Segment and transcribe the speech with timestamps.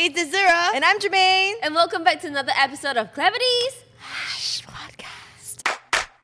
[0.00, 0.74] Hey, it's Azura.
[0.74, 1.56] And I'm Jermaine.
[1.62, 3.84] And welcome back to another episode of Clevities.
[3.98, 5.62] Hush Podcast.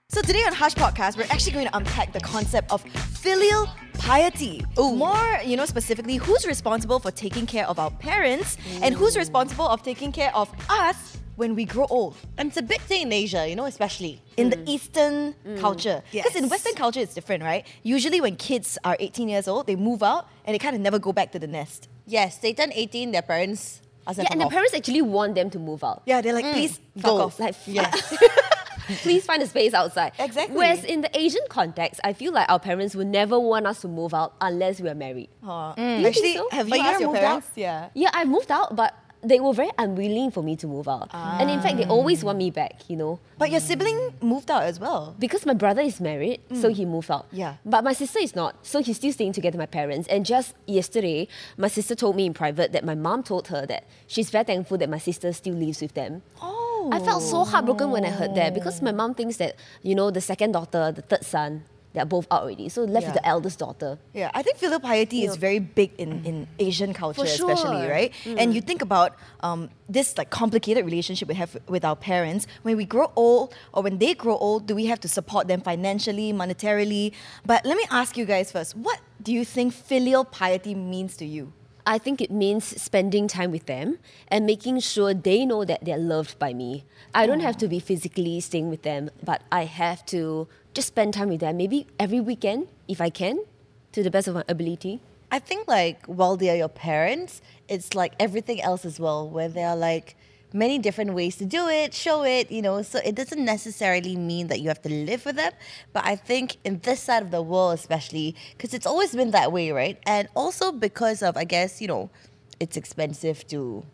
[0.09, 3.69] So today on Hush Podcast, we're actually going to unpack the concept of filial
[3.99, 4.65] piety.
[4.79, 9.69] More, you know, specifically, who's responsible for taking care of our parents and who's responsible
[9.69, 13.13] of taking care of us when we grow old And it's a big thing in
[13.13, 14.23] Asia, you know, especially.
[14.39, 14.69] in the mm.
[14.69, 15.61] Eastern mm.
[15.61, 16.03] culture.
[16.11, 17.67] Because in Western culture, it's different, right?
[17.83, 20.99] Usually, when kids are 18 years old, they move out and they kind of never
[20.99, 21.91] go back to the nest.
[22.07, 24.53] Yes, they turn 18, their parents ask them Yeah, to and the off.
[24.53, 26.03] parents actually want them to move out.
[26.07, 27.21] Yeah, they're like, mm, please fuck Go.
[27.23, 27.41] off.
[27.41, 27.91] Like, Yeah.
[29.03, 30.13] please find a space outside.
[30.19, 30.57] Exactly.
[30.57, 33.89] Whereas in the Asian context, I feel like our parents would never want us to
[33.89, 35.29] move out unless we are married.
[35.45, 35.71] Aw.
[35.71, 36.49] You think Actually, so?
[36.53, 37.27] have But you you asked your moved out?
[37.27, 37.49] parents?
[37.57, 37.89] Yeah.
[37.95, 41.11] Yeah, I moved out, but they were very unwilling for me to move out.
[41.13, 43.19] And in fact, they always want me back, you know.
[43.39, 45.15] But your sibling moved out as well.
[45.19, 46.61] Because my brother is married, mm.
[46.61, 47.27] so he moved out.
[47.33, 47.57] Yeah.
[47.65, 50.09] But my sister is not, so he's still staying together with my parents.
[50.09, 53.85] And just yesterday, my sister told me in private that my mom told her that
[54.07, 56.23] she's very thankful that my sister still lives with them.
[56.41, 56.91] Oh.
[56.93, 60.11] I felt so heartbroken when I heard that because my mom thinks that, you know,
[60.11, 61.65] the second daughter, the third son,
[61.97, 62.69] they're both out already.
[62.69, 63.99] So left with the eldest daughter.
[64.13, 67.91] Yeah, I think filial piety is very big in, in Asian culture, For especially, sure.
[67.91, 68.13] right?
[68.27, 72.47] And you think about um, this like complicated relationship we have with our parents.
[72.63, 75.63] When we grow old, or when they grow old, do we have to support them
[75.63, 77.13] financially, monetarily?
[77.47, 81.25] But let me ask you guys first: What do you think filial piety means to
[81.25, 81.53] you?
[81.89, 85.97] I think it means spending time with them and making sure they know that they're
[85.97, 86.85] loved by me.
[87.15, 91.15] I don't have to be physically staying with them, but I have to just spend
[91.15, 93.45] time with them, maybe every weekend if I can,
[93.93, 95.01] to the best of my ability.
[95.31, 99.49] I think like while they are your parents, it's like everything else as well, where
[99.49, 100.17] they are like
[100.57, 102.83] many different ways to do it, show it, you know.
[102.83, 105.53] So it doesn't necessarily mean that you have to live with them.
[105.93, 109.53] But I think in this side of the world, especially, because it's always been that
[109.53, 109.99] way, right?
[110.07, 112.11] And also because of, I guess, you know,
[112.59, 113.85] it's expensive to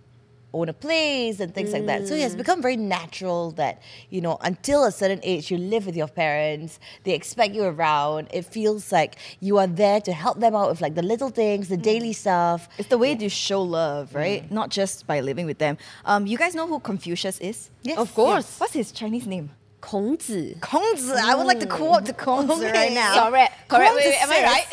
[0.55, 2.07] own a place and things like that.
[2.07, 2.39] So yeah, it's mm.
[2.39, 6.79] become very natural that, you know, until a certain age you live with your parents,
[7.05, 8.29] they expect you around.
[8.33, 11.69] It feels like you are there to help them out with like the little things,
[11.69, 12.15] the daily mm.
[12.15, 12.69] stuff.
[12.79, 14.17] It's the way to show love, mm.
[14.17, 14.51] right?
[14.51, 15.79] Not just by living with them.
[16.05, 17.71] Um, you guys know who Confucius is?
[17.83, 17.99] Yes.
[17.99, 18.59] Of course.
[18.59, 19.51] What's his Chinese name?
[19.81, 20.57] 孔子.
[20.61, 21.13] Kongzi.
[21.17, 23.29] I would like to quote the Kongzi right now.
[23.29, 23.69] Correct.
[23.69, 23.95] Correct.
[23.97, 24.67] Wait, wait, am I right?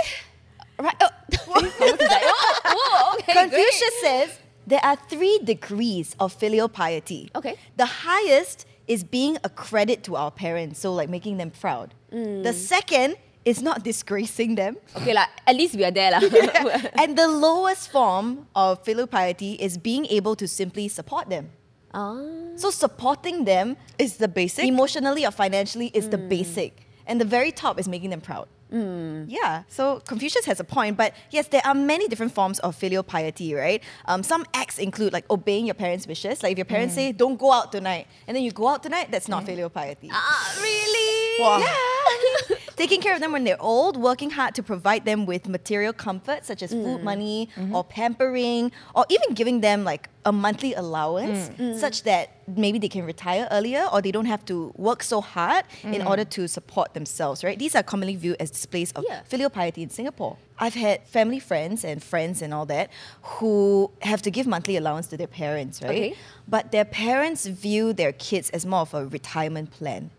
[0.78, 0.96] Right.
[1.02, 1.10] Oh.
[1.50, 7.30] Kongzi okay, Confucius says there are three degrees of filial piety.
[7.36, 7.56] Okay.
[7.82, 11.94] The highest is being a credit to our parents, so like making them proud.
[12.14, 12.44] Mm.
[12.48, 13.16] The second
[13.46, 14.78] is not disgracing them.
[14.98, 16.12] Okay, like, at least we are there.
[16.12, 16.22] lah.
[17.02, 21.50] and the lowest form of filial piety is being able to simply support them.
[21.94, 22.18] Ah.
[22.56, 24.66] So supporting them is the basic.
[24.66, 26.30] emotionally or financially is the Mm.
[26.30, 26.72] basic.
[27.10, 28.46] And the very top is making them proud.
[28.72, 33.04] Yeah, so Confucius has a point, but yes, there are many different forms of filial
[33.04, 33.82] piety, right?
[34.06, 36.44] Um, some acts include like obeying your parents' wishes.
[36.44, 39.10] Like if your parents say, don't go out tonight, and then you go out tonight,
[39.12, 40.10] that's not filial piety.
[40.12, 41.42] ah, really?
[41.44, 41.60] Wow.
[41.60, 42.56] Yeah.
[42.80, 46.46] Taking care of them when they're old, working hard to provide them with material comfort
[46.46, 47.04] such as food mm.
[47.04, 47.76] money mm-hmm.
[47.76, 51.74] or pampering, or even giving them like a monthly allowance mm.
[51.74, 51.78] Mm.
[51.78, 55.66] such that maybe they can retire earlier or they don't have to work so hard
[55.84, 56.08] in mm-hmm.
[56.08, 57.60] order to support themselves, right?
[57.60, 59.24] These are commonly viewed as displays of Yeah.
[59.26, 60.38] filial piety in Singapore.
[60.58, 62.92] I've had family friends and friends and all that
[63.24, 65.90] who have to give monthly allowance to their parents, right?
[65.90, 66.16] Okay.
[66.48, 70.12] But their parents view their kids as more of a retirement plan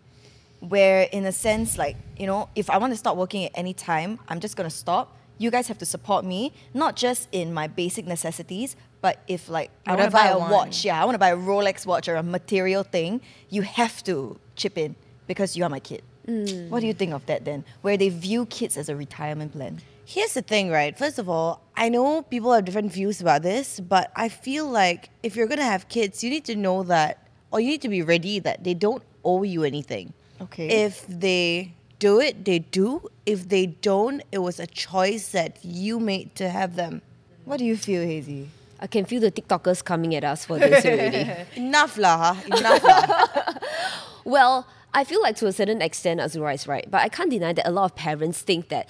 [0.60, 3.72] where in a sense like you know if i want to stop working at any
[3.72, 7.52] time i'm just going to stop you guys have to support me not just in
[7.52, 10.52] my basic necessities but if like i want to buy a want.
[10.52, 14.02] watch yeah i want to buy a rolex watch or a material thing you have
[14.04, 14.94] to chip in
[15.26, 16.68] because you are my kid hmm.
[16.68, 19.80] what do you think of that then where they view kids as a retirement plan
[20.10, 20.98] Here's the thing, right?
[20.98, 25.08] First of all, I know people have different views about this, but I feel like
[25.22, 28.02] if you're gonna have kids, you need to know that, or you need to be
[28.02, 30.12] ready that they don't owe you anything.
[30.42, 30.84] Okay.
[30.84, 33.08] If they do it, they do.
[33.26, 37.02] If they don't, it was a choice that you made to have them.
[37.44, 38.48] what do you feel hazy
[38.80, 41.28] I can feel the TikTokers coming at us for this already.
[41.56, 42.56] Enough lah, huh?
[42.56, 43.54] Enough lah.
[44.24, 47.52] Well, I feel like to a certain extent Azura is right, but I can't deny
[47.52, 48.88] that a lot of parents think that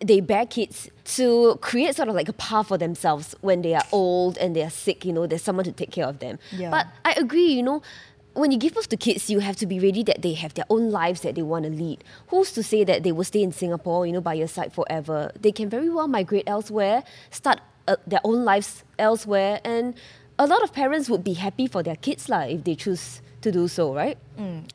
[0.00, 3.84] they bear kids to create sort of like a path for themselves when they are
[3.92, 6.38] old and they are sick, you know, there's someone to take care of them.
[6.50, 6.70] Yeah.
[6.70, 7.82] But I agree, you know,
[8.34, 10.64] when you give birth to kids, you have to be ready that they have their
[10.70, 12.02] own lives that they want to lead.
[12.28, 15.30] Who's to say that they will stay in Singapore, you know, by your side forever?
[15.40, 19.94] They can very well migrate elsewhere, start uh, their own lives elsewhere, and
[20.38, 23.50] a lot of parents would be happy for their kids lah if they choose to
[23.52, 24.18] do so, right?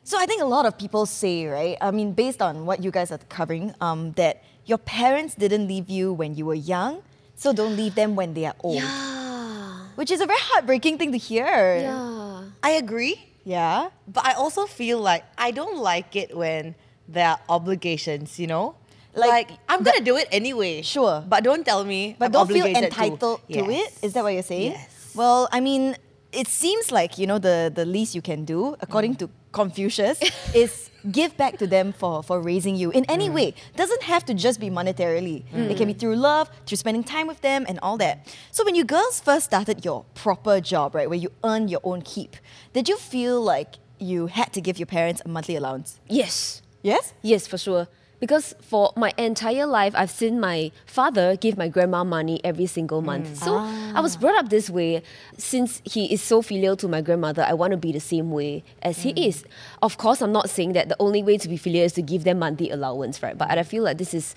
[0.04, 1.76] So I think a lot of people say, right?
[1.80, 5.88] I mean, based on what you guys are covering, um, that your parents didn't leave
[5.88, 7.02] you when you were young,
[7.34, 8.76] so don't leave them when they are old.
[8.82, 9.88] Yeah.
[9.96, 11.44] which is a very heartbreaking thing to hear.
[11.44, 12.44] Yeah.
[12.62, 13.27] I agree.
[13.48, 13.88] Yeah.
[14.06, 16.74] But I also feel like I don't like it when
[17.08, 18.76] there are obligations, you know?
[19.14, 20.82] Like, Like, I'm gonna do it anyway.
[20.82, 21.24] Sure.
[21.26, 22.14] But don't tell me.
[22.18, 23.64] But I'm don't feel entitled to, it.
[23.64, 24.04] Yes.
[24.04, 24.72] Is that what you're saying?
[24.72, 25.12] Yes.
[25.16, 25.96] Well, I mean,
[26.30, 29.20] it seems like, you know, the, the least you can do, according mm.
[29.20, 30.20] to Confucius,
[30.54, 33.34] is give back to them for, for raising you in any mm.
[33.34, 33.54] way.
[33.76, 35.44] Doesn't have to just be monetarily.
[35.52, 35.98] It can be mm.
[35.98, 38.34] through love, through spending time with them, and all that.
[38.50, 42.02] So when you girls first started your proper job, right, where you earn your own
[42.02, 42.36] keep,
[42.72, 46.00] did you feel like you had to give your parents a monthly allowance?
[46.08, 46.62] Yes.
[46.82, 47.12] Yes?
[47.22, 47.88] Yes, for sure.
[48.20, 53.00] Because for my entire life, I've seen my father give my grandma money every single
[53.00, 53.28] month.
[53.28, 53.36] Mm.
[53.36, 55.02] So I was brought up this way.
[55.36, 58.64] Since he is so filial to my grandmother, I want to be the same way
[58.82, 59.28] as he mm.
[59.28, 59.44] is.
[59.82, 62.24] Of course, I'm not saying that the only way to be filial is to give
[62.24, 63.38] them monthly allowance, right?
[63.38, 64.34] But I feel like this is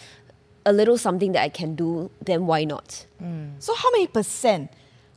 [0.66, 3.06] a little something that I can do, then why not?
[3.22, 3.54] Mm.
[3.60, 4.72] So how many percent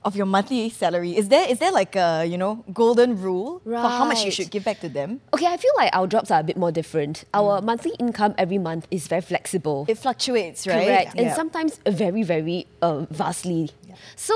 [0.04, 1.48] of your monthly salary is there?
[1.48, 4.80] Is there like a you know golden rule for how much you should give back
[4.80, 5.20] to them?
[5.32, 7.24] Okay, I feel like our jobs are a bit more different.
[7.32, 9.86] Our monthly income every month is very flexible.
[9.88, 10.84] It fluctuates, right?
[10.86, 11.10] Correct.
[11.16, 11.34] And Yeah.
[11.34, 13.70] sometimes very, very uh, vastly.
[14.16, 14.34] So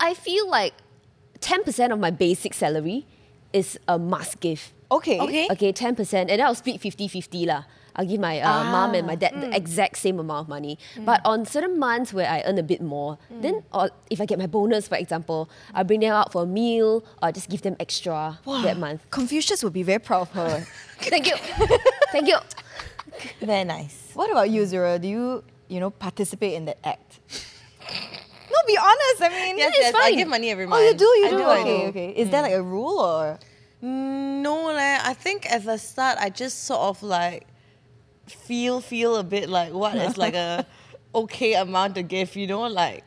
[0.00, 0.74] I feel like
[1.40, 3.06] 10% of my basic salary
[3.52, 4.72] is a must give.
[4.90, 5.18] okay.
[5.20, 5.48] Okay.
[5.50, 6.14] Okay, 10%.
[6.14, 7.64] And then I'll split 50 50 lah.
[7.96, 9.56] I'll give my uh, ah, mom and my dad the mm.
[9.56, 10.78] exact same amount of money.
[10.94, 11.06] Mm.
[11.06, 13.42] But on certain months where I earn a bit more, mm.
[13.42, 16.46] then or if I get my bonus, for example, I bring them out for a
[16.46, 19.10] meal or just give them extra that month.
[19.10, 20.66] Confucius would be very proud of her.
[20.98, 21.36] Thank you.
[22.12, 22.36] Thank you.
[23.40, 24.10] Very nice.
[24.12, 24.98] what about you, Zura?
[24.98, 27.20] Do you you know participate in that act?
[28.52, 29.22] no, be honest.
[29.22, 30.82] I mean, Yes, it's yes, I give money every oh, month.
[30.82, 31.00] Oh, month.
[31.00, 31.20] you do.
[31.20, 31.42] You I do.
[31.42, 31.88] I okay, do.
[31.88, 32.10] okay.
[32.10, 33.38] Is there like a rule or?
[33.82, 37.46] Mm, No, like, I think at the start I just sort of like
[38.26, 40.66] feel feel a bit like what is like a
[41.14, 43.04] okay amount to give, you know, like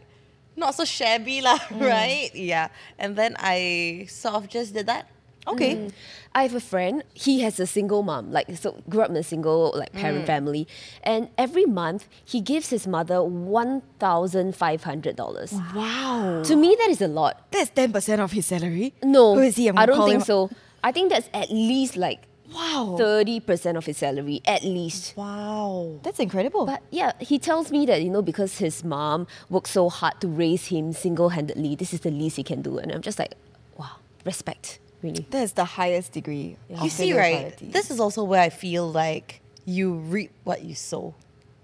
[0.56, 1.81] not so shabby lah, mm.
[1.81, 2.30] right?
[2.33, 2.69] Yeah.
[2.98, 5.07] And then I sort of just did that.
[5.48, 5.75] Okay.
[5.75, 5.92] Mm.
[6.36, 7.04] I have a friend.
[7.13, 10.27] He has a single mom, like so grew up in a single like parent mm.
[10.27, 10.68] family,
[11.01, 15.54] and every month he gives his mother one thousand five hundred dollars.
[15.74, 16.44] Wow.
[16.45, 17.48] To me, that is a lot.
[17.50, 18.94] That's ten percent of his salary.
[19.01, 19.69] No, Who is he?
[19.69, 20.51] I'm I don't think him- so.
[20.83, 22.96] I think that's at least like Wow.
[22.98, 25.16] thirty percent of his salary, at least.
[25.16, 26.00] Wow.
[26.04, 26.66] That's incredible.
[26.66, 30.28] But yeah, he tells me that you know because his mom worked so hard to
[30.28, 33.34] raise him single-handedly, this is the least he can do, and I'm just like,
[33.78, 35.25] wow, respect, really.
[35.30, 36.57] That's the highest degree.
[36.72, 37.50] of You see, right?
[37.50, 37.68] piety.
[37.72, 41.13] This is also where I feel like you reap what you sow.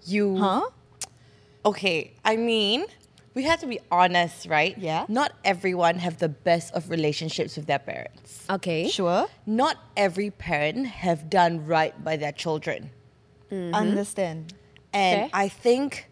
[0.06, 0.70] You Huh?
[1.66, 2.86] Okay, I mean,
[3.36, 4.76] we have to be honest, right?
[4.78, 5.06] Yeah.
[5.10, 8.46] Not everyone have the best of relationships with their parents.
[8.50, 8.90] Okay.
[8.90, 9.28] Sure.
[9.46, 12.90] Not every parent have done right by their children.
[13.52, 13.76] Mm-hmm.
[13.76, 14.54] Understand.
[14.94, 15.30] And Fair.
[15.34, 16.08] I think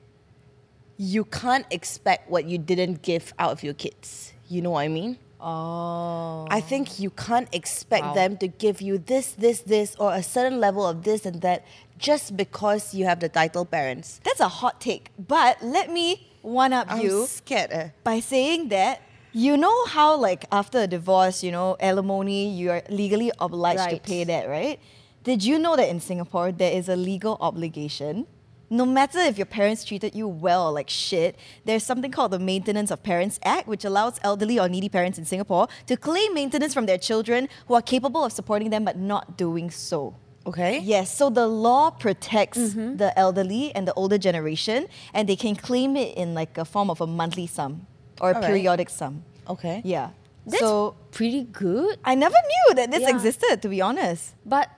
[0.98, 4.34] you can't expect what you didn't give out of your kids.
[4.50, 5.18] You know what I mean?
[5.40, 6.46] Oh.
[6.50, 8.14] I think you can't expect Wow.
[8.14, 11.66] them to give you this, this, this, or a certain level of this and that
[11.98, 14.20] just because you have the title parents.
[14.24, 15.12] That's a hot take.
[15.18, 17.72] But let me one up I'm you scared.
[17.72, 17.90] eh.
[18.04, 19.01] by saying that
[19.31, 24.00] you know how like after a divorce, you know, alimony, you are legally obliged to
[24.00, 24.80] pay that, right?
[25.24, 28.28] Did you know that in Singapore there is a legal obligation?
[28.69, 32.40] No matter if your parents treated you well or like shit, there's something called the
[32.40, 36.74] Maintenance of Parents Act, which allows elderly or needy parents in Singapore to claim maintenance
[36.74, 40.15] from their children who are capable of supporting them but not doing so.
[40.46, 40.80] Okay?
[40.80, 42.98] Yes, so the law protects mm-hmm.
[42.98, 46.90] the elderly and the older generation, and they can claim it in like a form
[46.90, 47.88] of a monthly sum
[48.20, 48.50] or a Alright.
[48.50, 49.24] periodic sum.
[49.48, 49.82] Okay.
[49.86, 50.10] Yeah.
[50.46, 51.98] That's so pretty good.
[52.04, 53.16] I never knew that this Yeah.
[53.16, 54.36] existed, to be honest.
[54.46, 54.70] But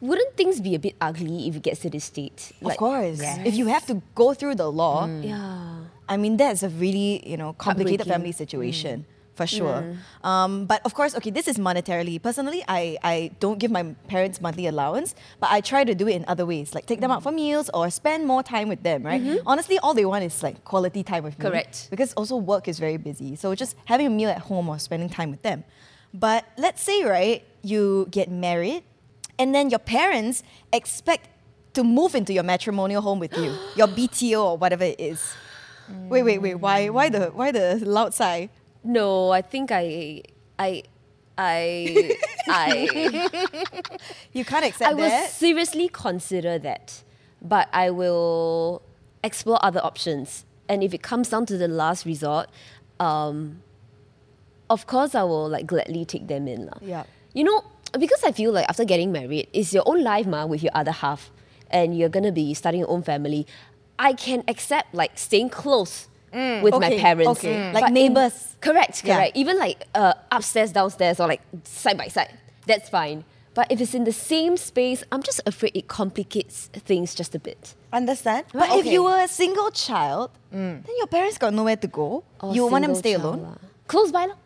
[0.00, 2.52] wouldn't things be a bit ugly if it gets to this state?
[2.62, 3.20] of course.
[3.20, 5.24] If you have to go through the law, mm.
[5.24, 5.90] Yeah.
[6.08, 9.00] I mean, that's a really, you know, complicated family situation.
[9.00, 9.19] Mm.
[9.40, 9.96] For sure.
[10.22, 12.20] Um, but of course, okay, this is monetarily.
[12.22, 16.14] Personally, I, I don't give my parents monthly allowance, but I try to do it
[16.20, 19.02] in other ways, like take them out for meals or spend more time with them,
[19.02, 19.22] right?
[19.46, 21.44] Honestly, all they want is like quality time with me.
[21.46, 21.88] Correct.
[21.90, 23.36] Because also work is very busy.
[23.36, 25.64] So just having a meal at home or spending time with them.
[26.12, 28.82] But let's say, right, you get married
[29.38, 30.42] and then your parents
[30.72, 31.28] expect
[31.74, 35.32] to move into your matrimonial home with you, your BTO or whatever it is.
[36.08, 36.54] Wait, wait, wait.
[36.54, 38.48] Why, why the, why the loud sigh?
[38.82, 40.22] No, I think I,
[40.58, 40.82] I,
[41.36, 42.16] I,
[42.48, 43.28] I,
[44.32, 44.90] You can't accept that?
[44.90, 45.30] I will that.
[45.30, 47.02] seriously consider that,
[47.42, 48.82] but I will
[49.22, 50.44] explore other options.
[50.68, 52.48] And if it comes down to the last resort,
[52.98, 53.62] um,
[54.68, 56.66] of course I will like gladly take them in.
[56.66, 56.78] lah.
[56.80, 57.04] Yeah.
[57.34, 57.64] You know,
[57.98, 60.92] because I feel like after getting married, it's your own life ma, with your other
[60.92, 61.30] half,
[61.70, 63.46] and you're gonna be starting your own family.
[63.98, 67.30] I can accept like staying close with my parents.
[67.38, 67.54] okay.
[67.54, 67.72] Mm.
[67.72, 68.56] But Like in- neighbours.
[68.60, 69.16] correct, Yeah.
[69.16, 69.36] correct.
[69.36, 72.32] Even like uh, upstairs, downstairs, or like side by side.
[72.66, 73.24] That's fine.
[73.54, 77.38] But if it's in the same space, I'm just afraid it complicates things just a
[77.40, 77.74] bit.
[77.92, 78.46] Understand?
[78.52, 78.92] But if Okay.
[78.92, 82.22] you were a single child, then your parents got nowhere to go.
[82.40, 83.42] Or you want them to stay alone?
[83.42, 83.56] lah.
[83.88, 84.36] Close by, lah.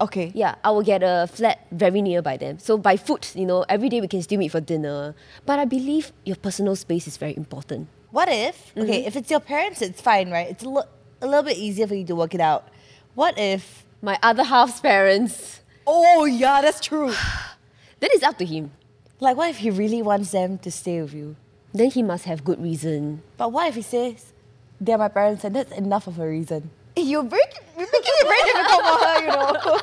[0.00, 0.30] Okay.
[0.34, 2.58] Yeah, I will get a flat very nearby them.
[2.58, 5.14] So by foot, you know, every day we can still meet for dinner.
[5.46, 7.88] But I believe your personal space is very important.
[8.10, 10.46] What if, okay, if it's your parents, it's fine, right?
[10.50, 10.90] It's a, li-
[11.22, 12.68] a little bit easier for you to work it out.
[13.14, 17.08] What if, My other half's parents, Oh yeah, that's true.
[18.00, 18.72] then it's up to him.
[19.20, 21.36] like, what if he really wants them to stay with you?
[21.72, 23.22] Then he must have good reason.
[23.36, 24.32] But what if he says,
[24.80, 26.70] they're my parents and that's enough of a reason?
[26.94, 29.78] you're breaking, you're making it very difficult for her, you know.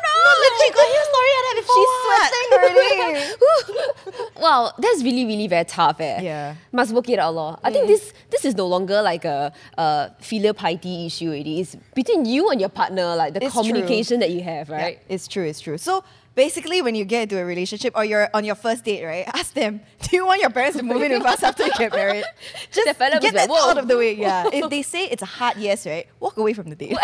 [0.44, 1.75] legit, got hear story like that before.
[1.78, 4.24] She's sweating already.
[4.44, 6.22] Wow, that's really, really very tough, eh?
[6.22, 6.56] Yeah.
[6.74, 7.58] Must work it out, lor.
[7.63, 11.32] I think this this is no longer like a, a filial piety issue.
[11.32, 13.63] It is between you and your partner, like the It's true.
[13.63, 15.00] communication that you have, right?
[15.08, 15.78] Yeah, it's true, it's true.
[15.78, 16.04] So
[16.36, 19.54] basically, when you get into a relationship or you're on your first date, right, ask
[19.54, 22.24] them, do you want your parents to move in with us after you get married?
[22.72, 24.13] Just That fella get was like, that out of the way.
[24.16, 24.50] Yeah.
[24.52, 26.98] if they say it's a hard yes, right, walk away from the date.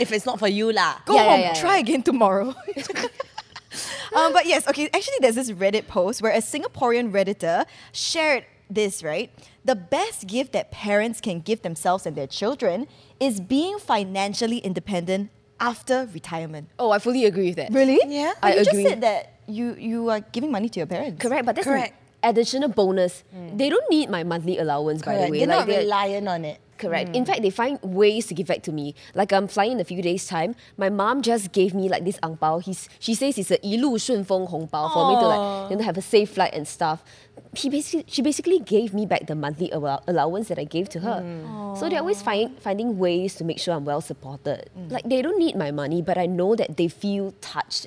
[0.00, 0.96] if it's not for you, lah.
[1.06, 1.80] Go Yeah, yeah, home, yeah, try yeah.
[1.80, 2.54] again tomorrow.
[4.14, 9.02] um, but yes, okay, actually, there's this Reddit post where a Singaporean Redditor shared this,
[9.02, 9.30] right?
[9.64, 12.86] The best gift that parents can give themselves and their children
[13.20, 16.68] is being financially independent after retirement.
[16.78, 17.72] Oh, I fully agree with that.
[17.72, 17.98] Really?
[18.06, 18.32] Yeah.
[18.40, 18.82] But I you agree.
[18.82, 21.20] just said that you, you are giving money to your parents.
[21.22, 21.94] Correct, but that's Correct.
[22.22, 23.24] an additional bonus.
[23.34, 23.58] Mm.
[23.58, 25.38] They don't need my monthly allowance, by the way.
[25.38, 26.60] They're Like, not they're- reliant on it.
[26.77, 27.15] Correct.
[27.15, 28.95] In fact, they find ways to give back to me.
[29.13, 30.55] Like I'm flying in a few days' time.
[30.77, 32.57] My mom just gave me like this ang pao.
[32.57, 36.31] He's she says it's a 一路顺风红包 for me to like you know have a safe
[36.33, 37.05] flight and stuff.
[37.53, 41.01] He basically she basically gave me back the monthly allow- allowance that I gave to
[41.01, 41.21] her.
[41.77, 44.71] So they're always find, finding ways to make sure I'm well supported.
[44.89, 47.85] Like they don't need my money, but I know that they feel touched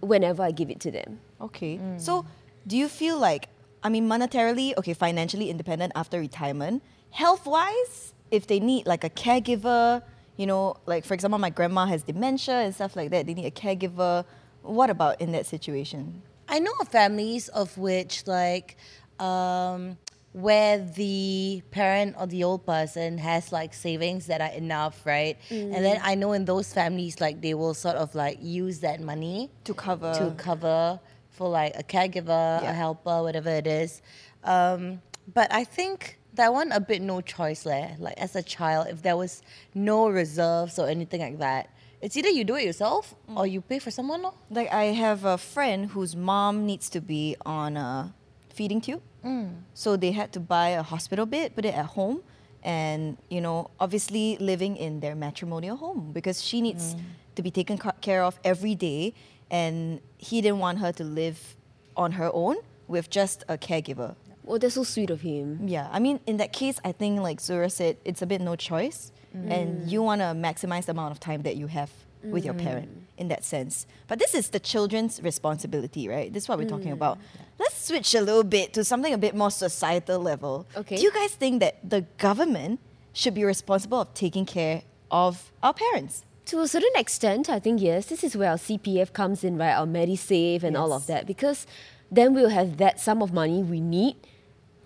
[0.00, 1.20] whenever I give it to them.
[1.40, 1.80] Okay.
[1.96, 2.24] So,
[2.66, 3.48] do you feel like,
[3.82, 9.09] I mean, monetarily, okay, financially independent after retirement, Health wise, if they need like a
[9.09, 10.01] caregiver,
[10.35, 13.45] you know, like for example, my grandma has dementia and stuff like that, they need
[13.45, 14.25] a caregiver.
[14.61, 16.21] What about in that situation?
[16.49, 18.77] I know of families of which like
[19.19, 19.97] um,
[20.33, 25.37] where the parent or the old person has like savings that are enough, right?
[25.49, 29.01] And then I know in those families like they will sort of like use that
[29.01, 30.13] money To cover.
[30.19, 30.99] to cover
[31.31, 32.71] for like a caregiver, Yeah.
[32.71, 34.01] a helper, whatever it is.
[34.43, 35.01] Um,
[35.33, 37.95] but I think that one a bit no choice leh.
[37.99, 39.43] Like as a child, if there was
[39.75, 41.69] no reserves or anything like that,
[42.01, 44.21] it's either you do it yourself or you pay for someone.
[44.21, 44.33] Lor.
[44.49, 48.13] Like, I have a friend whose mom needs to be on a
[48.53, 49.01] feeding tube.
[49.25, 49.61] Mm.
[49.73, 52.21] So they had to buy a hospital bed, put it at home,
[52.63, 57.01] and, you know, obviously living in their matrimonial home because she needs mm.
[57.35, 59.13] to be taken care of every day.
[59.49, 61.55] And he didn't want her to live
[61.95, 64.15] on her own with just a caregiver.
[64.47, 65.67] Oh, that's so sweet of him.
[65.67, 68.55] Yeah, I mean, in that case, I think, like Zura said, it's a bit no
[68.55, 69.11] choice.
[69.35, 69.51] Mm.
[69.51, 71.91] And you want to maximize the amount of time that you have
[72.23, 72.63] with your mm.
[72.63, 73.85] parent in that sense.
[74.07, 76.31] But this is the children's responsibility, right?
[76.31, 76.93] This is what we're talking mm.
[76.93, 77.17] about.
[77.59, 80.65] Let's switch a little bit to something a bit more societal level.
[80.75, 80.97] Okay.
[80.97, 82.79] Do you guys think that the government
[83.13, 86.23] should be responsible of taking care of our parents?
[86.47, 88.05] To a certain extent, I think yes.
[88.07, 89.73] This is where our CPF comes in, right?
[89.73, 91.67] Our MediSave and all of that, because
[92.11, 94.15] then we'll have that sum of money we need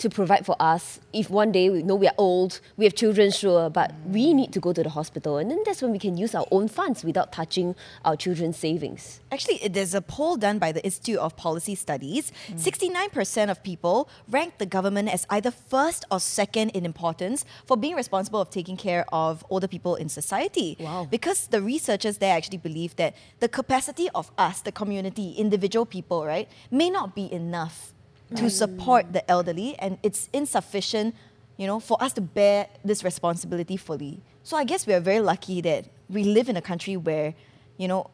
[0.02, 1.00] to provide for us.
[1.14, 4.52] If one day we know we are old, we have children, sure, but we need
[4.54, 7.04] to go to the hospital, and then that's when we can use our own funds
[7.04, 9.20] without touching our children's savings.
[9.32, 12.32] Actually, there's a poll done by the Institute of Policy Studies.
[12.56, 17.96] 69% of people rank the government as either first or second in importance for being
[17.96, 20.78] responsible of taking care of older people in society.
[20.80, 21.08] Wow.
[21.10, 26.26] Because the researchers there actually believe that the capacity of us, the community, individual people,
[26.26, 27.91] right, may not be enough
[28.36, 31.16] to support the elderly and it's insufficient,
[31.58, 34.22] you know, for us to bear this responsibility fully.
[34.44, 37.34] So I guess we are very lucky that we live in a country where,
[37.78, 38.10] you know,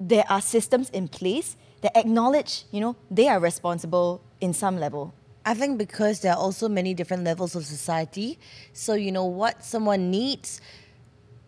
[0.00, 5.14] there are systems in place that acknowledge, you know, they are responsible in some level.
[5.44, 8.38] I think because there are also many different levels of society.
[8.72, 10.60] So, you know, what someone needs,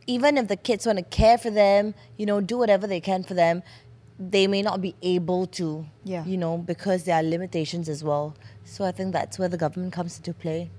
[0.06, 3.22] even if the kids want to care for them, you know, do whatever they can
[3.22, 3.62] for them,
[4.20, 6.24] they may not be able to, Yeah.
[6.26, 8.34] you know, because there are limitations as well.
[8.64, 10.70] So I think that's where the government comes into play.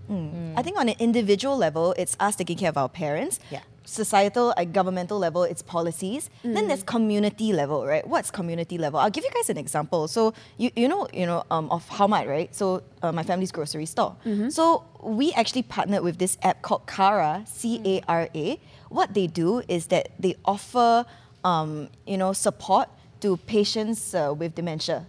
[0.56, 3.40] I think on an individual level, it's us taking care of our parents.
[3.50, 3.62] Yeah.
[3.84, 6.30] societal, like governmental level, it's policies.
[6.44, 8.08] Then there's community level, right?
[8.08, 9.00] What's community level?
[9.00, 10.08] I'll give you guys an example.
[10.08, 12.54] So you you know you know um, of how much, right?
[12.56, 14.16] So uh, my family's grocery store.
[14.50, 18.60] So we actually partnered with this app called Cara, C A R A.
[18.90, 21.04] What they do is that they offer
[21.44, 22.88] um, you know support
[23.22, 25.06] to patients uh, with dementia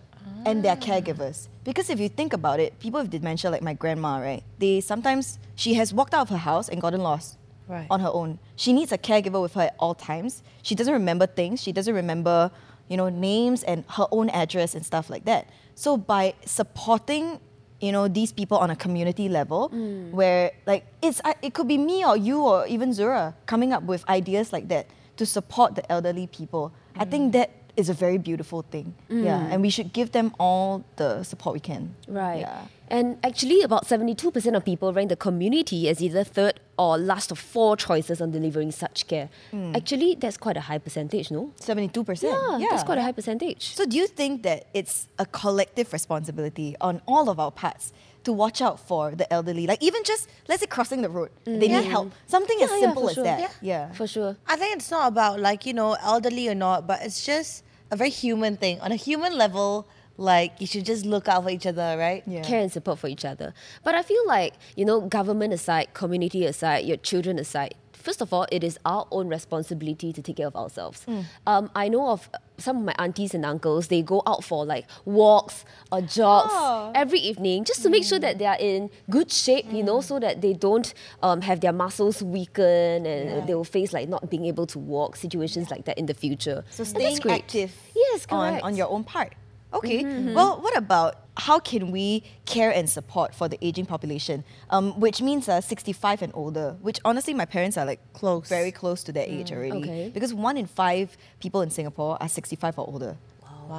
[0.47, 0.87] and their ah.
[0.87, 1.49] caregivers.
[1.65, 4.43] Because if you think about it, people with dementia, like my grandma, right?
[4.59, 7.39] They sometimes she has walked out of her house and gotten lost
[7.69, 7.87] Right.
[7.91, 8.39] on her own.
[8.57, 10.43] She needs a caregiver with her at all times.
[10.63, 11.63] She doesn't remember things.
[11.63, 12.51] She doesn't remember,
[12.89, 15.49] you know, names and her own address and stuff like that.
[15.75, 17.41] So by supporting,
[17.81, 20.11] you know, these people on a community level, mm.
[20.11, 24.07] where like it's it could be me or you or even Zura coming up with
[24.09, 26.75] ideas like that to support the elderly people.
[26.97, 27.33] I think mm.
[27.39, 28.95] that is a very beautiful thing.
[29.09, 29.53] Yeah, mm.
[29.53, 31.95] and we should give them all the support we can.
[32.07, 32.41] Right.
[32.41, 32.67] Yeah.
[32.89, 37.39] And actually, about 72% of people rank the community as either third or last of
[37.39, 39.31] four choices on delivering such care.
[39.51, 39.75] Mm.
[39.75, 41.53] Actually, that's quite a high percentage, no?
[41.57, 42.37] Seventy-two percent.
[42.61, 43.75] Yeah, that's quite a high percentage.
[43.75, 48.33] So do you think that it's a collective responsibility on all of our parts to
[48.33, 49.67] watch out for the elderly?
[49.67, 51.85] Like even just let's say crossing the road, they need mm.
[51.85, 52.13] help.
[52.27, 53.25] Something as Yeah, yeah, simple for as sure.
[53.25, 53.41] that.
[53.41, 53.51] Yeah.
[53.61, 53.93] Yeah.
[53.93, 54.37] For sure.
[54.47, 57.97] I think it's not about like, you know, elderly or not, but it's just a
[57.97, 58.81] very human thing.
[58.81, 59.87] On a human level,
[60.17, 62.23] like you should just look out for each other, right?
[62.27, 62.43] Yeah.
[62.43, 63.55] care and support for each other.
[63.83, 68.33] But I feel like, you know, government aside, community aside, your children aside, first of
[68.33, 71.07] all, it is our own responsibility to take care of ourselves.
[71.47, 72.29] Um, I know of
[72.59, 76.53] some of my aunties and uncles, they go out for like walks or jogs
[76.95, 80.19] every evening just to make sure that they are in good shape, you know, so
[80.21, 84.47] that they don't um, have their muscles weaken and they will face like not being
[84.47, 86.65] able to walk, situations like that in the future.
[86.71, 89.35] So staying active Yes, on, on your own part.
[89.75, 90.05] Okay.
[90.35, 95.23] Well, what about how can we care and support for the aging population, um, which
[95.23, 98.49] means uh, 65 and older, which honestly my parents are like Close.
[98.49, 99.79] very close to that age already.
[99.79, 100.11] Okay.
[100.13, 103.17] Because one in five people in Singapore are 65 or older.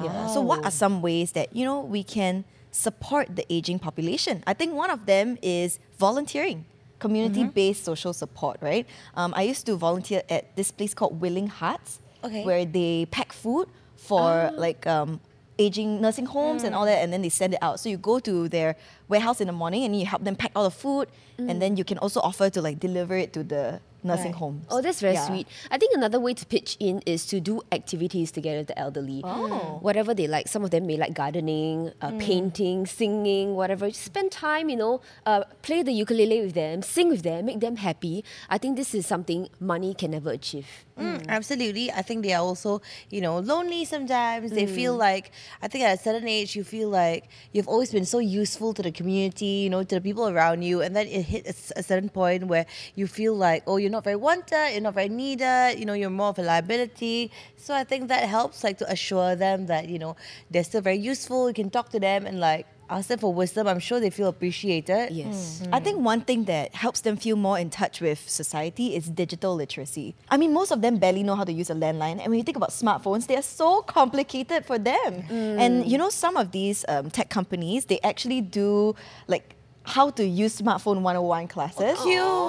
[0.02, 0.26] Yeah.
[0.26, 4.42] So what are some ways that you know we can support the aging population?
[4.46, 6.64] I think one of them is volunteering,
[6.98, 8.56] community-based social support.
[8.60, 8.86] Right.
[9.14, 12.42] Um, I used to volunteer at this place called Willing Hearts, Okay.
[12.44, 15.20] where they pack food for like um,
[15.58, 17.80] aging nursing homes and all that, and then they send it out.
[17.80, 18.76] So you go to their
[19.08, 21.60] warehouse in the morning and you help them pack all the food, and mm.
[21.60, 24.34] then you can also offer to like deliver it to the nursing Right.
[24.34, 24.66] homes.
[24.70, 25.26] Oh, that's very Yeah.
[25.26, 25.46] sweet.
[25.70, 29.22] I think another way to pitch in is to do activities together with the elderly.
[29.24, 29.78] Oh.
[29.80, 30.46] Whatever they like.
[30.48, 33.88] Some of them may like gardening, uh, painting, singing, whatever.
[33.88, 37.60] Just spend time, you know, uh, play the ukulele with them, sing with them, make
[37.60, 38.24] them happy.
[38.48, 40.84] I think this is something money can never achieve.
[40.98, 41.90] Mm, absolutely.
[41.90, 44.52] I think they are also, you know, lonely sometimes.
[44.52, 48.04] They feel like, I think at a certain age, you feel like you've always been
[48.04, 50.82] so useful to the community, you know, to the people around you.
[50.82, 54.20] And then it hits a certain point where you feel like, oh, you're not very
[54.28, 57.30] wanted, you're not very needed, you know, you're more of a liability.
[57.56, 60.12] So I think that helps, like, to assure them that, you know,
[60.50, 61.40] they're still very useful.
[61.50, 63.66] You can talk to them and, like, ask them for wisdom.
[63.66, 65.04] I'm sure they feel appreciated.
[65.10, 65.60] Yes.
[65.60, 65.70] Hmm.
[65.70, 65.76] Mm.
[65.76, 69.52] I think one thing that helps them feel more in touch with society is digital
[69.62, 70.14] literacy.
[70.28, 72.18] I mean, most of them barely know how to use a landline.
[72.20, 75.22] And when you think about smartphones, they are so complicated for them.
[75.32, 75.62] Hmm.
[75.64, 78.94] And you know, some of these um, tech companies, they actually do
[79.28, 81.98] like how to use smartphone 101 classes.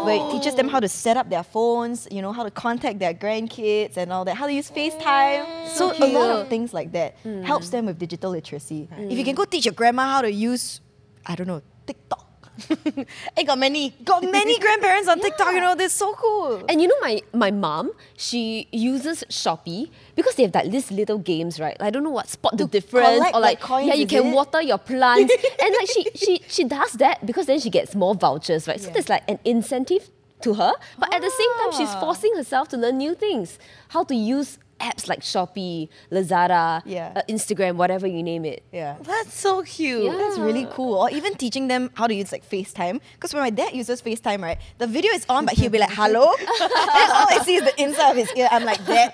[0.06, 3.00] Where it teaches them how to set up their phones, you know, how to contact
[3.00, 5.46] their grandkids and all that, how to use FaceTime.
[5.46, 5.68] Mm.
[5.70, 7.44] So, a lot of things like that mm.
[7.44, 8.88] helps them with digital literacy.
[8.98, 9.38] If you can mm.
[9.38, 10.82] go teach your grandma how to use,
[11.26, 12.25] I don't know, TikTok.
[13.36, 13.90] Hey, got many.
[14.04, 16.66] Got many grandparents on TikTok, you know, they're so cool.
[16.70, 21.18] And you know, my, my mom, she uses Shopee because they have like these little
[21.20, 21.76] games, right?
[21.80, 24.28] I don't know what spot the difference collect, or like, like, coins, yeah, you can
[24.28, 24.32] it?
[24.34, 28.16] water your plants, and like she she she does that because then she gets more
[28.16, 28.80] vouchers, right?
[28.80, 28.94] So Yeah.
[28.94, 30.10] there's like an incentive
[30.42, 32.00] to her, but at the same time, she's Ah.
[32.00, 33.58] forcing herself to learn new things,
[33.90, 37.14] how to use apps like Shopee, Lazada, Yeah.
[37.16, 38.64] uh, Instagram, whatever you name it.
[38.72, 38.98] Yeah.
[39.02, 40.04] That's so cute.
[40.04, 40.16] Yeah.
[40.18, 40.96] That's really cool.
[40.98, 43.00] Or even teaching them how to use like FaceTime.
[43.14, 45.92] Because when my dad uses FaceTime, right, the video is on, but he'll be like,
[45.92, 46.32] hello.
[46.62, 48.50] and all I see is the inside of his ear.
[48.52, 49.14] I'm like, Dad,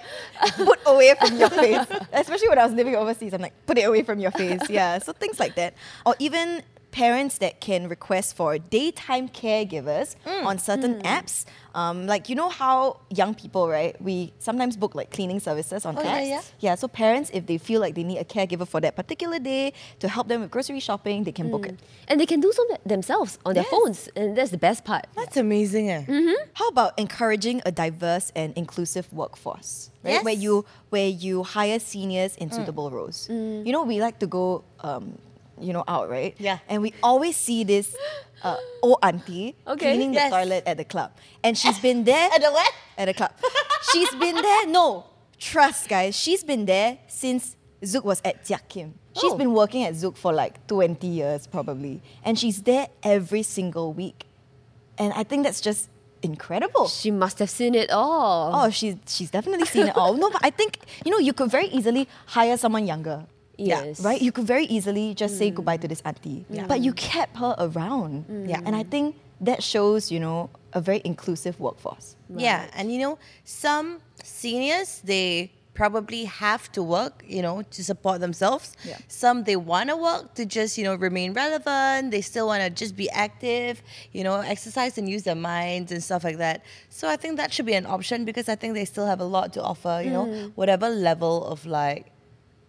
[0.56, 1.86] put away from your face.
[2.13, 4.62] Especially when I was living overseas, I'm like, put it away from your face.
[4.69, 4.97] Yeah.
[5.00, 5.76] So things like that.
[6.06, 10.45] Or even parents that can request for daytime caregivers Mm.
[10.45, 11.45] on certain apps.
[11.73, 13.95] Um, like you know how young people, right?
[14.01, 16.30] We sometimes book like cleaning services on Oh, yeah, apps.
[16.30, 16.41] yeah.
[16.60, 19.71] Yeah, so parents, if they feel like they need a caregiver for that particular day
[19.99, 21.80] to help them with grocery shopping, they can book it.
[22.10, 25.08] And they can do so themselves on their phones, and that's the best part.
[25.15, 25.89] That's amazing.
[25.89, 26.04] Eh?
[26.54, 29.91] How about encouraging a diverse and inclusive workforce?
[30.04, 30.13] Right?
[30.15, 30.25] Yes.
[30.25, 33.30] Where you where you hire seniors in suitable roles.
[33.30, 35.17] You know, we like to go um,
[35.62, 36.36] you know, out, right?
[36.38, 36.60] Yeah.
[36.69, 37.95] And we always see this
[38.43, 39.93] uh, old auntie Okay.
[39.93, 40.32] cleaning Yes.
[40.32, 41.12] the toilet at the club.
[41.43, 42.74] And she's been there At the what?
[42.97, 43.32] at the club.
[43.93, 44.67] She's been there.
[44.67, 45.06] No,
[45.39, 46.15] trust, guys.
[46.15, 48.93] She's been there since Zouk was at Jiak Kim.
[49.19, 49.38] She's Oh.
[49.38, 52.02] been working at Zouk for like 20 years, probably.
[52.24, 54.26] And she's there every single week.
[54.97, 55.89] And I think that's just
[56.24, 56.88] incredible.
[56.88, 58.52] She must have seen it all.
[58.54, 60.13] Oh, she's she's definitely seen it all.
[60.13, 63.26] No, but I think you know you could very easily hire someone younger.
[63.67, 64.00] Yes.
[64.02, 64.21] Right?
[64.21, 65.89] You could very easily just say goodbye to mm.
[65.89, 66.45] this auntie.
[66.67, 68.28] But you kept her around.
[68.28, 68.50] Mm.
[68.50, 68.62] Yeah.
[68.65, 72.15] And I think that shows, you know, a very inclusive workforce.
[72.34, 78.19] Yeah, and you know, some seniors they probably have to work, you know, to support
[78.19, 78.76] themselves.
[78.84, 78.97] Yeah.
[79.08, 82.12] Some they want to work to just, you know, remain relevant.
[82.12, 86.04] They still want to just be active, you know, exercise and use their minds and
[86.04, 86.63] stuff like that.
[86.89, 89.26] So I think that should be an option because I think they still have a
[89.26, 90.52] lot to offer, you know, mm.
[90.56, 92.12] whatever level of like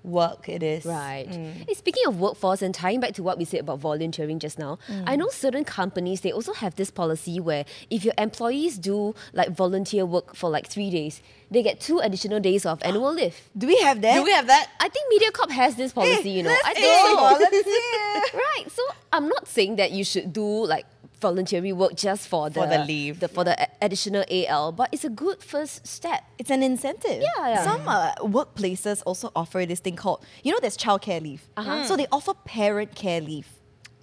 [0.04, 0.84] work it is.
[0.84, 1.28] Right.
[1.28, 1.66] Mm.
[1.68, 4.78] Hey, speaking of workforce and tying back to what we said about volunteering just now,
[4.88, 5.04] mm.
[5.06, 9.50] I know certain companies they also have this policy where if your employees do like
[9.50, 13.40] volunteer work for like three days, they get two additional days of annual leave.
[13.56, 14.14] Do we have that?
[14.14, 14.70] Do we have that?
[14.80, 16.50] I think MediaCorp has this policy, you know.
[16.50, 16.80] let's I see.
[16.80, 18.38] think so.
[18.38, 18.70] Right.
[18.70, 20.86] So I'm not saying that you should do like
[21.22, 23.20] voluntary work just for the, For the leave.
[23.20, 26.20] the- for the additional AL, but it's a good first step.
[26.38, 27.22] It's an incentive.
[27.22, 27.64] Yeah, yeah.
[27.64, 31.42] Some uh, workplaces also offer this thing called, you know, there's childcare leave.
[31.56, 31.84] Uh-huh.
[31.88, 33.48] So they offer parent care leave.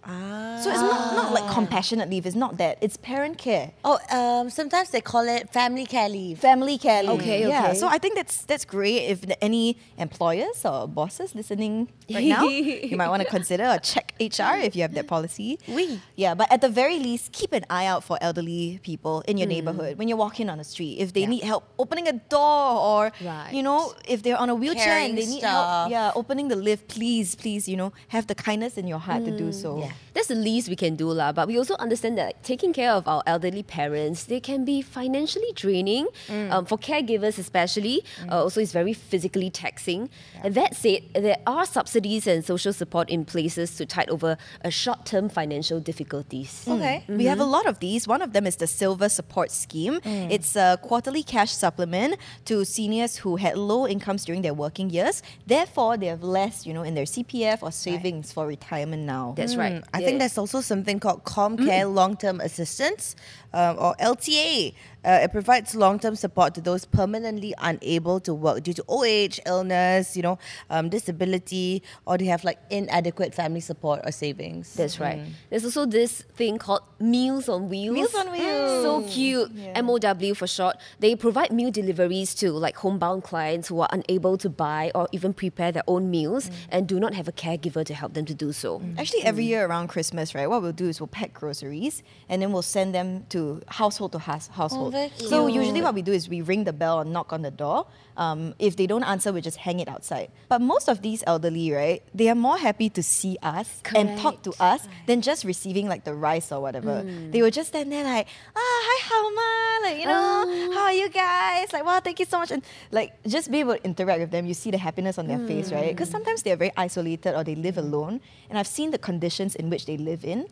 [0.03, 0.59] Ah.
[0.63, 2.77] So it's not, not like compassionate leave, it's not that.
[2.81, 3.71] It's parent care.
[3.83, 6.39] Oh, um, sometimes they call it family care leave.
[6.39, 7.19] Family care leave.
[7.21, 7.65] Okay, Yeah.
[7.67, 7.73] okay.
[7.75, 9.03] So I think that's that's great.
[9.09, 14.13] If any employers or bosses listening right now, you might want to consider or check
[14.19, 15.59] HR if you have that policy.
[15.67, 15.99] Oui.
[16.15, 19.47] Yeah, but at the very least, keep an eye out for elderly people in your
[19.47, 20.97] neighborhood when you're walking on the street.
[20.99, 21.27] If they Yeah.
[21.35, 23.53] need help opening a door or Right.
[23.53, 25.87] you know, if they're on a wheelchair and they need stuff.
[25.87, 29.25] help, yeah, opening the lift, please, please, you know, have the kindness in your heart
[29.25, 29.79] to do so.
[29.79, 29.88] Yeah.
[30.13, 31.31] That's the least we can do, lah.
[31.31, 34.81] But we also understand that like, taking care of our elderly parents, they can be
[34.81, 36.51] financially draining mm.
[36.51, 38.03] um, for caregivers, especially.
[38.21, 38.31] Mm.
[38.31, 40.09] Uh, also, it's very physically taxing.
[40.43, 44.71] And that said, there are subsidies and social support in places to tide over a
[44.71, 46.65] short-term financial difficulties.
[46.67, 46.75] Mm.
[46.75, 47.03] Okay.
[47.07, 47.27] We mm-hmm.
[47.27, 48.07] have a lot of these.
[48.07, 49.99] One of them is the Silver Support Scheme.
[50.05, 55.21] It's a quarterly cash supplement to seniors who had low incomes during their working years.
[55.45, 59.33] Therefore, they have less, you know, in their CPF or savings for retirement now.
[59.35, 59.78] That's right.
[59.81, 60.05] Mm, I Yeah.
[60.05, 63.15] think there's also something called ComCare Long Term Assistance
[63.53, 64.73] um, or LTA.
[65.05, 69.05] Uh, it provides long term support to those permanently unable to work due to old
[69.05, 70.37] age, illness, you know,
[70.69, 74.73] um, disability, or they have like inadequate family support or savings.
[74.73, 75.21] That's right.
[75.49, 77.93] There's also this thing called Meals on Wheels.
[77.93, 78.83] Meals on Wheels.
[78.83, 79.51] So cute.
[79.53, 79.81] Yeah.
[79.81, 80.75] MOW for short.
[80.99, 85.33] They provide meal deliveries to like homebound clients who are unable to buy or even
[85.33, 88.51] prepare their own meals and do not have a caregiver to help them to do
[88.51, 88.81] so.
[88.97, 92.51] Actually, every year around Christmas, right, what we'll do is we'll pack groceries and then
[92.51, 94.93] we'll send them to household to house, household.
[94.93, 97.51] very so usually what we do is we ring the bell and knock on the
[97.63, 97.79] door.
[98.17, 100.27] Um, if they don't answer, we just hang it outside.
[100.51, 104.43] But most of these elderly, right, they are more happy to see us and talk
[104.43, 106.95] to us than just receiving like the rice or whatever.
[107.31, 109.51] They will just stand there like, ah, hi, Hauma,
[109.87, 111.71] like, you know, how are you guys?
[111.71, 112.51] Like, wow, thank you so much.
[112.51, 114.45] And like, just be able to interact with them.
[114.45, 115.91] You see the happiness on their face, right?
[115.95, 118.19] Because sometimes they're very isolated or they live alone.
[118.49, 120.47] And I've seen the conditions in which they live in.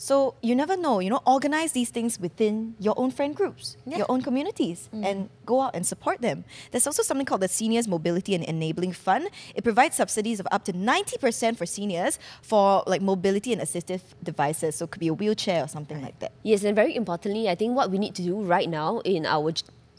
[0.00, 4.06] So you never know, you know, organize these things within your own friend groups, your
[4.08, 5.04] own communities, mm.
[5.04, 6.44] and go out and support them.
[6.70, 9.28] There's also something called the Seniors Mobility and Enabling Fund.
[9.54, 14.76] It provides subsidies of up to 90% for seniors for like mobility and assistive devices.
[14.76, 16.32] So it could be a wheelchair or something like that.
[16.44, 19.52] Yes, and very importantly, I think what we need to do right now in our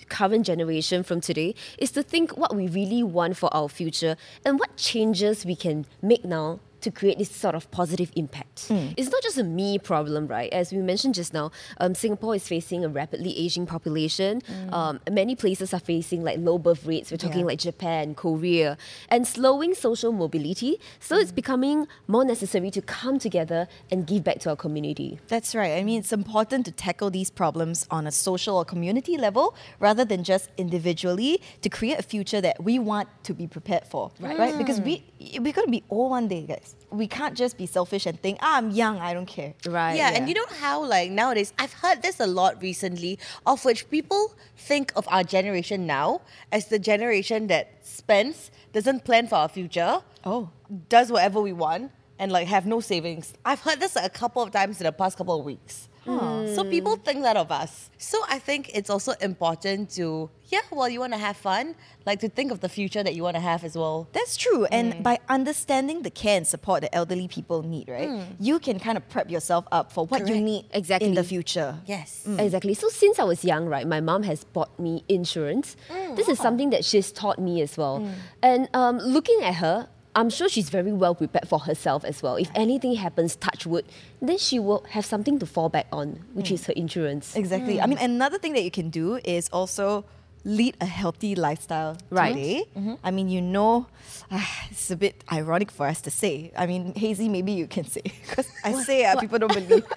[0.09, 4.57] current generation from today is to think what we really want for our future and
[4.57, 8.67] what changes we can make now to create this sort of positive impact.
[8.97, 10.51] It's not just a me problem, right?
[10.51, 14.41] As we mentioned just now, um, Singapore is facing a rapidly aging population.
[14.71, 17.11] Um, many places are facing like low birth rates.
[17.11, 17.45] We're talking Yeah.
[17.45, 18.77] like Japan, Korea,
[19.09, 20.79] and slowing social mobility.
[20.99, 25.19] So it's becoming more necessary to come together and give back to our community.
[25.27, 25.73] That's right.
[25.79, 30.03] I mean, it's important to tackle these problems on a social or community level rather
[30.05, 34.57] than just individually to create a future that we want to be prepared for, right?
[34.57, 35.03] Because we
[35.39, 36.70] we're going to be old one day, guys.
[36.89, 39.53] We can't just be selfish and think, ah, I'm young, I don't care.
[39.67, 39.95] Right.
[39.95, 43.89] yeah, and you know how like nowadays I've heard this a lot recently, of which
[43.89, 49.47] people think of our generation now as the generation that spends, doesn't plan for our
[49.49, 50.49] future, Oh.
[50.89, 53.33] does whatever we want, and like have no savings.
[53.45, 55.87] I've heard this a couple of times in the past couple of weeks.
[56.05, 57.03] So people hmm.
[57.03, 57.89] think that of us.
[57.97, 62.19] So I think it's also important to, yeah, well, you want to have fun, like
[62.21, 64.07] to think of the future that you want to have as well.
[64.11, 64.65] That's true.
[64.65, 65.03] And hmm.
[65.03, 68.21] by understanding the care and support that elderly people need, right, hmm.
[68.39, 71.07] you can kind of prep yourself up for what you need Exactly.
[71.07, 71.77] in the future.
[71.85, 72.25] Yes.
[72.25, 72.73] Exactly.
[72.73, 75.75] So since I was young, right, my mom has bought me insurance.
[76.15, 78.07] this is something that she's taught me as well.
[78.41, 82.35] And um, looking at her, I'm sure she's very well prepared for herself as well.
[82.35, 83.85] If anything happens, touch wood,
[84.21, 87.35] then she will have something to fall back on, which is her insurance.
[87.35, 87.79] Exactly.
[87.79, 90.03] I mean, another thing that you can do is also
[90.43, 92.33] lead a healthy lifestyle Right.
[92.33, 92.65] today.
[93.03, 93.87] I mean, you know,
[94.31, 96.51] ah, it's a bit ironic for us to say.
[96.57, 99.85] I mean, Hazy, maybe you can say because I say uh, people don't believe.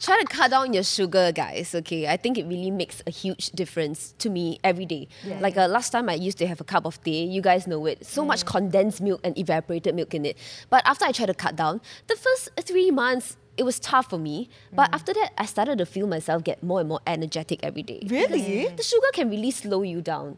[0.00, 1.74] Try to cut down your sugar, guys.
[1.74, 5.08] Okay, I think it really makes a huge difference to me every day.
[5.40, 7.24] Like uh, last time, I used to have a cup of tea.
[7.24, 8.06] You guys know it.
[8.06, 10.38] So much condensed milk and evaporated milk in it.
[10.70, 14.16] But after I tried to cut down, the first three months it was tough for
[14.16, 14.48] me.
[14.72, 18.00] But after that, I started to feel myself get more and more energetic every day.
[18.06, 18.40] Really?
[18.62, 20.36] Because The sugar can really slow you down.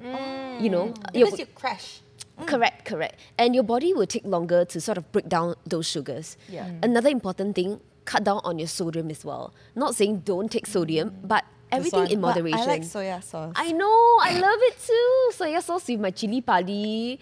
[0.59, 2.01] You know, Because you crash.
[2.46, 3.20] Correct, correct.
[3.38, 6.37] And your body will take longer to sort of break down those sugars.
[6.48, 6.66] Yeah.
[6.66, 6.85] Mm.
[6.85, 9.55] Another important thing, cut down on your sodium as well.
[9.75, 11.29] Not saying don't take sodium, mm.
[11.29, 12.61] but everything in But moderation.
[12.61, 13.53] I like soya sauce.
[13.57, 15.31] I know, I love it too.
[15.33, 17.19] Soya sauce with my chili padi.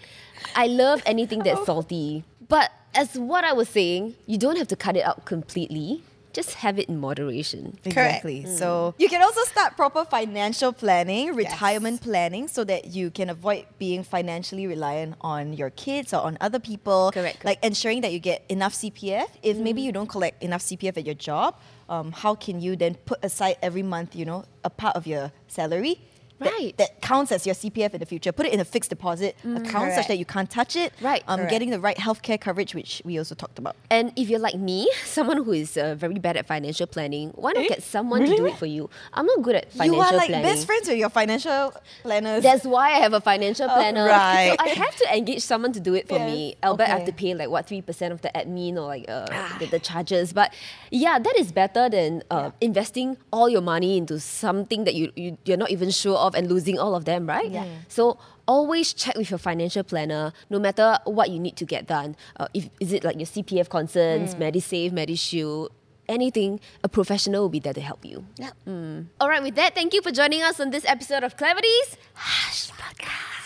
[0.55, 2.23] I love anything that's salty.
[2.47, 6.03] But as what I was saying, you don't have to cut it out completely.
[6.33, 7.77] Just have it in moderation.
[7.83, 8.43] Exactly.
[8.43, 8.57] Mm.
[8.57, 13.65] So you can also start proper financial planning, retirement planning, so that you can avoid
[13.79, 17.11] being financially reliant on your kids or on other people.
[17.13, 17.43] Correct.
[17.43, 19.27] Like ensuring that you get enough CPF.
[19.43, 21.55] If maybe you don't collect enough CPF at your job,
[21.89, 25.31] um, how can you then put aside every month, you know, a part of your
[25.47, 25.99] salary?
[26.41, 26.77] That- Right.
[26.77, 28.31] That, counts as your CPF in the future.
[28.31, 30.93] Put it in a fixed deposit account such that you can't touch it.
[31.01, 31.23] Right.
[31.27, 31.51] Um, Correct.
[31.51, 33.75] getting the right healthcare coverage, which we also talked about.
[33.89, 37.51] And if you're like me, someone who is uh, very bad at financial planning, why
[37.51, 38.89] not get someone to do it for you?
[39.13, 39.95] I'm not good at financial planning.
[39.95, 40.45] you are like planning.
[40.55, 41.73] best friends with your financial
[42.03, 42.43] planners.
[42.43, 44.01] That's why I have a financial planner.
[44.07, 44.55] Oh, right.
[44.59, 46.31] So I have to engage someone to do it for Yes.
[46.31, 46.55] me.
[46.63, 49.25] Albeit I have to pay like what three percent of the admin or like uh,
[49.59, 50.33] the, the charges.
[50.33, 50.53] But
[50.91, 55.37] yeah, that is better than uh, investing all your money into something that you, you
[55.45, 57.49] you're not even sure of and losing all of them, right?
[57.49, 57.65] Yeah.
[57.87, 58.17] So
[58.47, 62.15] always check with your financial planner, no matter what you need to get done.
[62.37, 65.69] Uh, if is it like your CPF concerns, MediSave, MediShield.
[66.09, 68.25] Anything, a professional will be there to help you.
[68.35, 68.53] Yep.
[69.21, 72.69] All right, with that, thank you for joining us on this episode of Clevities Hush
[72.71, 73.40] Podcast.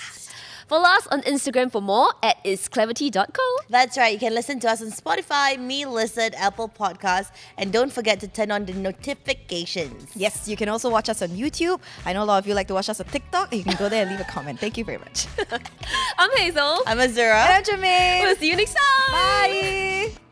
[0.68, 3.58] Follow us on Instagram for more at isclevity.co.
[3.70, 4.12] That's right.
[4.12, 8.50] You can listen to us on Spotify, meListen, Apple Podcasts, and don't forget to turn
[8.52, 10.10] on the notifications.
[10.16, 11.80] Yes, you can also watch us on YouTube.
[12.06, 13.54] I know a lot of you like to watch us on TikTok.
[13.54, 14.60] You can go there and leave a comment.
[14.60, 15.28] Thank you very much.
[16.18, 16.80] I'm Hazel.
[16.88, 17.46] I'm Azura.
[17.48, 18.22] I'm Jermaine.
[18.24, 19.12] We'll see you next time.
[19.12, 20.25] Bye.